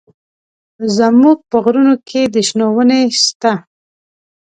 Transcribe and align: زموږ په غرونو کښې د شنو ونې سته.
زموږ 0.97 1.37
په 1.49 1.57
غرونو 1.63 1.93
کښې 2.07 2.23
د 2.33 2.35
شنو 2.47 2.67
ونې 2.75 3.01
سته. 3.25 3.51